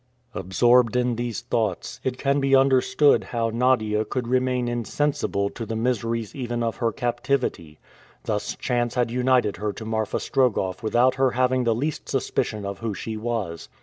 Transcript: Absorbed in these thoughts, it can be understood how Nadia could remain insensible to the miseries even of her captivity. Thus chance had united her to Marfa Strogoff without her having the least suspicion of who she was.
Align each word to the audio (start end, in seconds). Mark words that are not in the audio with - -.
Absorbed 0.33 0.95
in 0.95 1.15
these 1.15 1.41
thoughts, 1.41 1.99
it 2.03 2.17
can 2.17 2.39
be 2.39 2.55
understood 2.55 3.25
how 3.25 3.51
Nadia 3.51 4.03
could 4.03 4.27
remain 4.27 4.67
insensible 4.67 5.51
to 5.51 5.63
the 5.63 5.75
miseries 5.75 6.33
even 6.33 6.63
of 6.63 6.77
her 6.77 6.91
captivity. 6.91 7.77
Thus 8.23 8.55
chance 8.55 8.95
had 8.95 9.11
united 9.11 9.57
her 9.57 9.71
to 9.73 9.85
Marfa 9.85 10.17
Strogoff 10.19 10.81
without 10.81 11.13
her 11.21 11.29
having 11.29 11.65
the 11.65 11.75
least 11.75 12.09
suspicion 12.09 12.65
of 12.65 12.79
who 12.79 12.95
she 12.95 13.15
was. 13.15 13.69